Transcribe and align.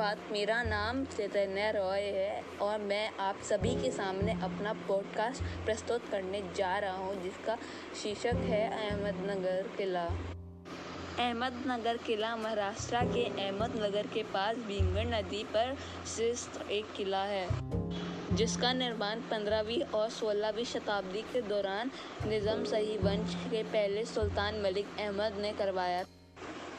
सुप्रभात 0.00 0.32
मेरा 0.32 0.62
नाम 0.62 1.04
चैतन्य 1.04 1.70
रॉय 1.70 2.00
है 2.00 2.42
और 2.62 2.78
मैं 2.80 3.10
आप 3.20 3.40
सभी 3.42 3.74
के 3.82 3.90
सामने 3.90 4.32
अपना 4.32 4.72
पॉडकास्ट 4.88 5.42
प्रस्तुत 5.64 6.04
करने 6.10 6.40
जा 6.56 6.78
रहा 6.78 6.96
हूँ, 6.96 7.22
जिसका 7.22 7.56
शीर्षक 8.02 8.38
है 8.44 8.62
अहमदनगर 8.70 9.68
किला। 9.78 10.04
अहमदनगर 11.18 11.96
किला 11.96 12.34
महाराष्ट्र 12.36 13.04
के 13.06 13.24
अहमदनगर 13.24 14.06
के 14.06 14.22
पास 14.22 14.56
भीमगढ़ 14.56 15.06
नदी 15.06 15.42
पर 15.44 15.76
स्थित 16.06 16.70
एक 16.70 16.92
किला 16.96 17.22
है, 17.24 17.46
जिसका 18.36 18.72
निर्माण 18.72 19.20
15वीं 19.30 19.82
और 19.94 20.08
16वीं 20.10 20.64
शताब्दी 20.64 21.22
के 21.22 21.42
दौरान 21.42 21.90
निज़ाम 22.26 22.64
सही 22.64 22.96
वंश 22.98 23.34
के 23.50 23.62
पहले 23.62 24.04
सुल्तान 24.04 24.60
मलिक 24.62 24.86
अहमद 24.98 25.38
ने 25.40 25.52
करवाया 25.52 26.02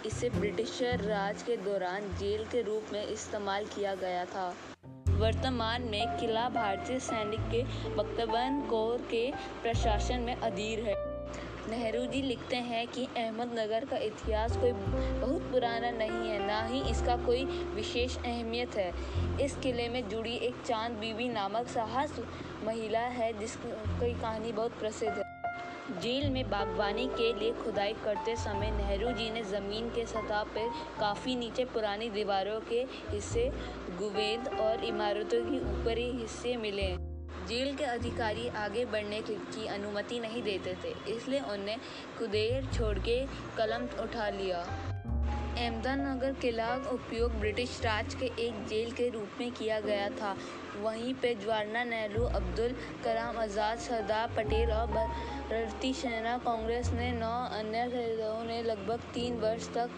इसे 0.06 0.30
ब्रिटिशर 0.30 1.00
राज 1.00 1.44
के 1.44 1.56
दौरान 1.58 2.02
जेल 2.20 2.44
के 2.46 2.62
रूप 2.62 2.94
में 2.94 3.06
इस्तेमाल 3.08 3.66
किया 3.66 3.94
गया 3.96 4.26
था। 4.26 4.54
वर्तमान 5.10 5.82
में 5.82 6.18
किला 6.18 6.48
भारतीय 6.50 7.00
सैनिक 7.00 7.40
के 7.40 7.64
बख्तबन 7.96 8.68
कोर 8.70 9.02
के 9.02 9.32
प्रशासन 9.62 10.20
में 10.20 10.36
अधीर 10.36 10.80
है। 10.80 10.96
नेहरू 11.70 12.06
जी 12.06 12.22
लिखते 12.22 12.56
हैं 12.56 12.88
कि 12.88 13.06
अहमदनगर 13.18 13.86
का 13.86 13.98
इतिहास 13.98 14.58
कोई 14.58 14.72
बहुत 14.72 15.42
पुराना 15.42 15.92
नहीं 15.92 16.30
है, 16.30 16.48
ना 16.48 16.62
ही 16.66 16.82
इसका 16.92 17.18
कोई 17.18 17.46
विशेष 17.76 18.18
अहमियत 18.18 18.76
है। 18.76 18.92
इस 19.42 19.56
किले 19.56 19.90
में 19.90 20.08
जुड़ी 20.10 20.36
एक 20.36 20.56
चाँद 20.66 20.92
बीबी 20.92 21.30
नामक 21.30 21.68
साहस 21.68 22.20
महिला 22.64 23.00
है, 23.00 23.40
जिसकी 23.40 24.14
कहानी 24.14 24.52
बहुत 24.52 24.72
प्रसिद्ध 24.72 25.18
है। 25.18 25.31
जेल 25.94 26.30
में 26.30 26.50
बागवानी 26.50 27.06
के 27.10 27.32
लिए 27.40 27.52
खुदाई 27.54 27.94
करते 28.04 28.36
समय 28.36 28.72
नेहरू 28.72 29.12
जी 29.12 29.30
ने 29.30 29.44
ज़मीन 29.44 29.90
के 29.90 30.06
सतह 30.06 30.44
पर 30.56 30.70
काफ़ी 31.00 31.36
नीचे 31.36 31.66
पुरानी 31.66 32.10
दीवारों 32.10 32.60
के 32.70 32.86
हिस्से, 33.10 33.50
गुवेद 34.00 34.48
और 34.62 34.84
इमारतों 34.86 35.42
के 35.46 35.60
ऊपरी 35.72 36.10
हिस्से 36.12 36.56
मिले। 36.58 36.88
जेल 37.48 37.76
के 37.76 37.84
अधिकारी 37.84 38.48
आगे 38.58 38.86
बढ़ने 38.86 39.22
की 39.22 39.66
अनुमति 39.68 40.20
नहीं 40.20 40.44
देते 40.44 40.76
थे, 40.84 40.94
इसलिए 41.14 41.40
उन्हें 41.52 41.78
कुदेर 42.20 42.70
छोड़ 42.74 42.98
के 43.00 43.20
कलम 43.58 43.88
उठा 44.04 44.30
लिया। 44.30 44.64
अहमदनगर 45.62 46.32
किला 46.42 46.68
उपयोग 46.92 47.32
ब्रिटिश 47.40 47.80
राज 47.84 48.14
के 48.14 48.26
एक 48.46 48.66
जेल 48.68 48.92
के 48.92 49.10
रूप 49.10 49.40
में 49.40 49.52
किया 49.52 49.80
गया 49.80 50.10
था। 50.12 50.36
वहीं 50.82 51.14
पे 51.14 51.34
जवाहरलाल 51.36 51.88
नेहरू, 51.88 52.24
अब्दुल 52.24 52.76
कलाम 53.04 53.38
आज़ाद, 53.38 53.78
सरदार 53.80 54.32
पटेल 54.38 54.72
और 54.72 54.88
भारतीय 54.88 55.94
सेना 55.94 56.38
कांग्रेस 56.38 56.90
ने 56.92 57.12
नौ 57.12 57.34
अन्य 57.60 57.90
शहीदों 57.90 58.44
ने 58.46 58.62
लगभग 58.64 59.00
तीन 59.14 59.40
वर्ष 59.40 59.68
तक 59.74 59.90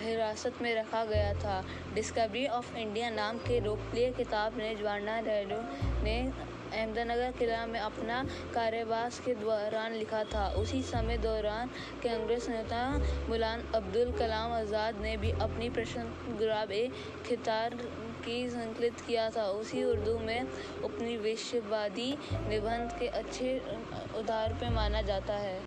हिरासत 0.00 0.62
में 0.62 0.74
रखा 0.74 1.04
गया 1.04 1.32
था। 1.34 1.62
डिस्कवरी 1.94 2.46
ऑफ़ 2.58 2.76
इंडिया 2.76 3.10
नाम 3.10 3.38
के 3.38 3.60
लोकप्रिय 3.60 4.10
किताब 4.12 4.56
ने 4.58 4.74
जवाहरलाल 4.74 5.24
नेहरू 5.24 5.60
ने 6.04 6.16
अहमदनगर 6.72 7.32
किला 7.38 7.64
में 7.66 7.78
अपना 7.80 8.22
कार्यवास 8.54 9.18
के 9.20 9.34
दौरान 9.34 9.92
लिखा 9.92 10.22
था। 10.24 10.46
उसी 10.56 10.82
समय 10.82 11.18
दौरान 11.18 11.68
कांग्रेस 12.04 12.48
नेता 12.48 12.82
गुलाम 13.28 13.60
अब्दुल 13.74 14.12
कलाम 14.18 14.52
आज़ाद 14.52 15.00
ने 15.00 15.16
भी 15.16 15.30
अपनी 15.40 15.68
प्रश्न 15.70 16.02
गुलाब 16.38 16.72
ए 16.72 16.86
खितार 17.26 17.74
की 18.24 18.48
संकलित 18.50 19.00
किया 19.00 19.28
था। 19.30 19.44
उसी 19.60 19.84
उर्दू 19.84 20.18
में 20.18 20.42
उपनिवेशवादी 20.84 22.10
निबंध 22.48 22.98
के 22.98 23.08
अच्छे 23.20 23.58
उदाहरण 24.18 24.54
पे 24.54 24.70
माना 24.70 25.02
जाता 25.02 25.34
है। 25.38 25.60